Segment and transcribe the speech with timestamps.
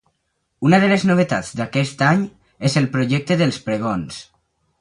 [0.69, 2.25] Una de les novetats d’aquest any
[2.71, 4.19] és el projecte dels pregons.